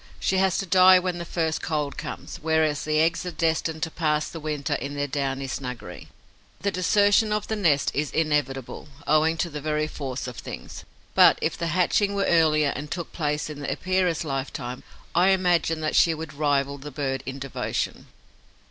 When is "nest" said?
7.55-7.91